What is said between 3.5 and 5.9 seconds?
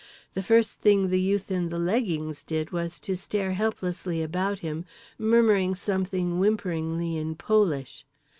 helplessly about him, murmuring